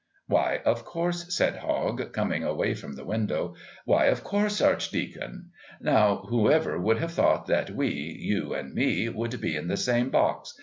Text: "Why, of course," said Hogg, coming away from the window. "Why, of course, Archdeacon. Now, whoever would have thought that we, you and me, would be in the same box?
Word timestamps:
"Why, 0.25 0.61
of 0.65 0.83
course," 0.83 1.27
said 1.31 1.57
Hogg, 1.57 2.11
coming 2.11 2.43
away 2.43 2.73
from 2.73 2.93
the 2.93 3.05
window. 3.05 3.53
"Why, 3.85 4.05
of 4.05 4.23
course, 4.23 4.59
Archdeacon. 4.59 5.51
Now, 5.79 6.25
whoever 6.27 6.79
would 6.79 6.97
have 6.97 7.11
thought 7.11 7.45
that 7.45 7.69
we, 7.69 7.93
you 8.19 8.55
and 8.55 8.73
me, 8.73 9.09
would 9.09 9.39
be 9.39 9.55
in 9.55 9.67
the 9.67 9.77
same 9.77 10.09
box? 10.09 10.55